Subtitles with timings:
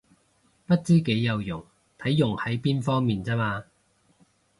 [0.65, 1.63] 不知幾有用，
[1.99, 3.65] 睇用喺邊方面咋嘛